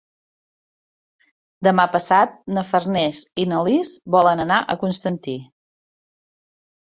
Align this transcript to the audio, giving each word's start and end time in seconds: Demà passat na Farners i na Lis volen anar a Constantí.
Demà 1.67 1.83
passat 1.95 2.33
na 2.55 2.63
Farners 2.69 3.19
i 3.43 3.45
na 3.51 3.59
Lis 3.67 3.91
volen 4.15 4.41
anar 4.45 4.57
a 4.75 4.79
Constantí. 4.85 5.35